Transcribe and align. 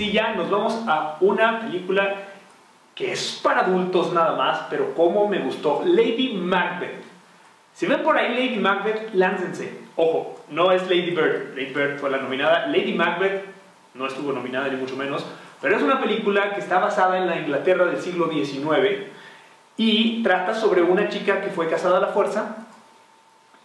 sencilla, 0.00 0.32
nos 0.34 0.48
vamos 0.50 0.82
a 0.86 1.18
una 1.20 1.60
película 1.60 2.16
que 2.94 3.12
es 3.12 3.38
para 3.42 3.60
adultos 3.60 4.14
nada 4.14 4.34
más, 4.34 4.62
pero 4.70 4.94
como 4.94 5.28
me 5.28 5.40
gustó, 5.40 5.82
Lady 5.84 6.32
Macbeth. 6.32 7.04
Si 7.74 7.84
ven 7.86 8.02
por 8.02 8.16
ahí 8.16 8.34
Lady 8.34 8.58
Macbeth, 8.58 9.12
láncense. 9.12 9.78
Ojo, 9.96 10.40
no 10.48 10.72
es 10.72 10.84
Lady 10.84 11.10
Bird, 11.10 11.54
Lady 11.54 11.74
Bird 11.74 11.98
fue 11.98 12.08
la 12.08 12.16
nominada, 12.16 12.66
Lady 12.68 12.94
Macbeth 12.94 13.44
no 13.92 14.06
estuvo 14.06 14.32
nominada 14.32 14.68
ni 14.68 14.76
mucho 14.76 14.96
menos, 14.96 15.26
pero 15.60 15.76
es 15.76 15.82
una 15.82 16.00
película 16.00 16.54
que 16.54 16.60
está 16.60 16.78
basada 16.78 17.18
en 17.18 17.26
la 17.26 17.38
Inglaterra 17.38 17.84
del 17.84 18.00
siglo 18.00 18.30
XIX 18.30 19.02
y 19.76 20.22
trata 20.22 20.54
sobre 20.54 20.80
una 20.80 21.10
chica 21.10 21.42
que 21.42 21.50
fue 21.50 21.68
casada 21.68 21.98
a 21.98 22.00
la 22.00 22.06
fuerza 22.08 22.56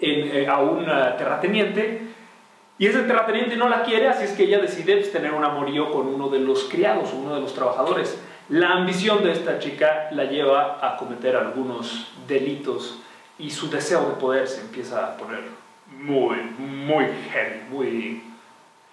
eh, 0.00 0.48
a 0.50 0.58
un 0.58 0.84
terrateniente 0.84 2.08
y 2.78 2.86
ese 2.86 3.02
terrateniente 3.02 3.56
no 3.56 3.68
la 3.68 3.82
quiere, 3.82 4.08
así 4.08 4.24
es 4.24 4.32
que 4.32 4.44
ella 4.44 4.58
decide 4.58 4.96
pues, 4.96 5.12
tener 5.12 5.32
un 5.32 5.44
amorío 5.44 5.92
con 5.92 6.08
uno 6.08 6.28
de 6.28 6.40
los 6.40 6.64
criados, 6.64 7.12
uno 7.12 7.34
de 7.34 7.40
los 7.40 7.54
trabajadores. 7.54 8.18
La 8.48 8.72
ambición 8.72 9.22
de 9.22 9.32
esta 9.32 9.58
chica 9.58 10.08
la 10.10 10.24
lleva 10.24 10.78
a 10.82 10.96
cometer 10.96 11.36
algunos 11.36 12.12
delitos 12.26 13.00
y 13.38 13.50
su 13.50 13.70
deseo 13.70 14.08
de 14.08 14.16
poder 14.16 14.48
se 14.48 14.60
empieza 14.60 15.06
a 15.06 15.16
poner 15.16 15.40
muy, 15.98 16.36
muy 16.58 17.06
heavy, 17.30 17.60
muy 17.70 18.22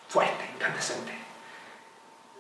fuerte, 0.08 0.50
incandescente. 0.56 1.12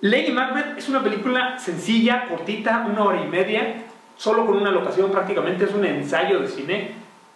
Lady 0.02 0.32
Macbeth 0.32 0.77
es 0.77 0.90
una 0.90 1.04
película 1.04 1.60
sencilla, 1.60 2.27
cortita, 2.27 2.88
una 2.90 3.04
hora 3.04 3.21
y 3.21 3.27
media, 3.27 3.84
solo 4.16 4.46
con 4.46 4.58
una 4.58 4.71
locación 4.71 5.12
prácticamente, 5.12 5.66
es 5.66 5.73
un 5.73 5.85
ensayo 5.85 6.40
de 6.40 6.48
cine, 6.48 6.91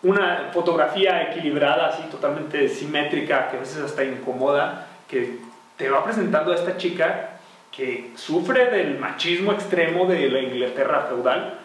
una 0.06 0.52
fotografía 0.54 1.24
equilibrada, 1.24 1.88
así 1.88 2.04
totalmente 2.12 2.70
simétrica, 2.70 3.50
que 3.50 3.58
a 3.58 3.60
veces 3.60 3.84
hasta 3.84 4.04
incomoda, 4.04 4.86
que 5.10 5.40
te 5.78 5.90
va 5.90 6.04
presentando 6.04 6.52
a 6.52 6.56
esta 6.56 6.78
chica 6.78 7.40
que 7.72 8.12
sufre 8.16 8.70
del 8.70 9.00
machismo 9.00 9.52
extremo 9.52 10.06
de 10.06 10.30
la 10.30 10.40
Inglaterra 10.42 11.08
feudal, 11.10 11.60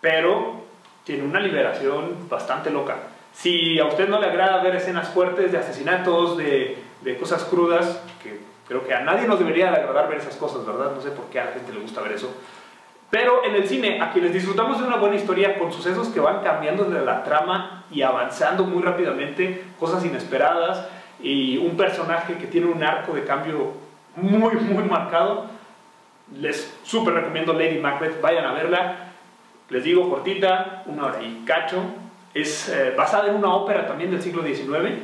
pero 0.00 0.62
tiene 1.04 1.24
una 1.24 1.40
liberación 1.40 2.28
bastante 2.28 2.70
loca. 2.70 2.96
Si 3.32 3.80
a 3.80 3.86
usted 3.86 4.08
no 4.08 4.20
le 4.20 4.26
agrada 4.26 4.62
ver 4.62 4.76
escenas 4.76 5.08
fuertes 5.08 5.50
de 5.50 5.58
asesinatos, 5.58 6.38
de, 6.38 6.78
de 7.00 7.18
cosas 7.18 7.42
crudas, 7.42 8.00
que 8.22 8.38
creo 8.68 8.86
que 8.86 8.94
a 8.94 9.00
nadie 9.00 9.26
nos 9.26 9.40
debería 9.40 9.72
agradar 9.72 10.08
ver 10.08 10.18
esas 10.18 10.36
cosas, 10.36 10.64
¿verdad? 10.64 10.92
No 10.94 11.02
sé 11.02 11.10
por 11.10 11.24
qué 11.26 11.40
a 11.40 11.46
la 11.46 11.52
gente 11.52 11.72
le 11.72 11.80
gusta 11.80 12.02
ver 12.02 12.12
eso. 12.12 12.32
Pero 13.10 13.44
en 13.44 13.56
el 13.56 13.66
cine, 13.66 14.00
a 14.00 14.12
quienes 14.12 14.32
disfrutamos 14.32 14.78
de 14.78 14.86
una 14.86 14.96
buena 14.96 15.16
historia 15.16 15.58
con 15.58 15.72
sucesos 15.72 16.08
que 16.08 16.20
van 16.20 16.42
cambiando 16.42 16.84
de 16.84 17.04
la 17.04 17.24
trama 17.24 17.84
y 17.90 18.02
avanzando 18.02 18.64
muy 18.64 18.82
rápidamente, 18.82 19.64
cosas 19.80 20.04
inesperadas 20.04 20.88
y 21.20 21.58
un 21.58 21.76
personaje 21.76 22.38
que 22.38 22.46
tiene 22.46 22.68
un 22.68 22.82
arco 22.82 23.12
de 23.12 23.24
cambio 23.24 23.72
muy, 24.14 24.54
muy 24.54 24.84
marcado, 24.84 25.46
les 26.38 26.72
súper 26.84 27.14
recomiendo 27.14 27.52
Lady 27.52 27.78
Macbeth, 27.78 28.20
vayan 28.20 28.44
a 28.44 28.52
verla. 28.52 28.96
Les 29.68 29.84
digo, 29.84 30.08
cortita, 30.08 30.82
una 30.86 31.06
hora 31.06 31.22
y 31.22 31.44
cacho. 31.44 31.82
Es 32.34 32.68
eh, 32.68 32.94
basada 32.96 33.28
en 33.28 33.36
una 33.36 33.52
ópera 33.54 33.86
también 33.86 34.10
del 34.10 34.22
siglo 34.22 34.42
XIX. 34.42 35.02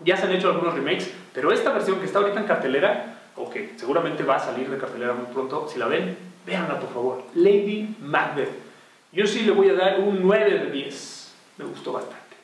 Ya 0.00 0.16
se 0.16 0.26
han 0.26 0.32
hecho 0.32 0.50
algunos 0.50 0.74
remakes, 0.74 1.14
pero 1.32 1.52
esta 1.52 1.72
versión 1.72 2.00
que 2.00 2.06
está 2.06 2.18
ahorita 2.18 2.40
en 2.40 2.46
cartelera, 2.46 3.18
o 3.36 3.50
que 3.50 3.74
seguramente 3.76 4.22
va 4.22 4.36
a 4.36 4.40
salir 4.40 4.68
de 4.70 4.78
cartelera 4.78 5.12
muy 5.12 5.26
pronto, 5.26 5.68
si 5.68 5.78
la 5.78 5.86
ven, 5.86 6.16
véanla 6.46 6.78
por 6.78 6.92
favor. 6.92 7.22
Lady 7.34 7.96
Macbeth. 8.00 8.50
Yo 9.12 9.26
sí 9.26 9.42
le 9.42 9.52
voy 9.52 9.68
a 9.68 9.74
dar 9.74 10.00
un 10.00 10.20
9 10.22 10.58
de 10.58 10.70
10. 10.70 11.34
Me 11.58 11.64
gustó 11.64 11.92
bastante. 11.92 12.36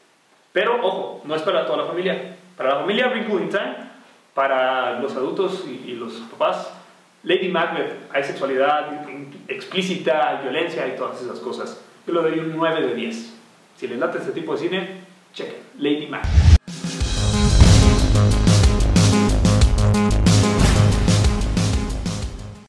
Pero, 0.52 0.84
ojo, 0.84 1.22
no 1.24 1.34
es 1.34 1.42
para 1.42 1.66
toda 1.66 1.78
la 1.78 1.86
familia. 1.86 2.36
Para 2.56 2.74
la 2.74 2.80
familia 2.80 3.08
Wrinkle 3.08 3.42
in 3.42 3.48
Time, 3.48 3.76
para 4.34 5.00
los 5.00 5.14
adultos 5.16 5.64
y, 5.66 5.90
y 5.90 5.94
los 5.94 6.12
papás, 6.30 6.72
Lady 7.22 7.48
Macbeth, 7.48 7.92
hay 8.12 8.24
sexualidad 8.24 9.06
explícita, 9.48 10.40
violencia 10.42 10.86
y 10.86 10.96
todas 10.96 11.20
esas 11.20 11.38
cosas. 11.40 11.84
Yo 12.06 12.14
le 12.14 12.22
doy 12.22 12.38
un 12.38 12.56
9 12.56 12.80
de 12.80 12.94
10. 12.94 13.34
Si 13.76 13.88
les 13.88 13.98
late 13.98 14.18
este 14.18 14.32
tipo 14.32 14.52
de 14.52 14.58
cine, 14.58 14.88
chequen. 15.32 15.56
Lady 15.78 16.06
Macbeth. 16.06 16.59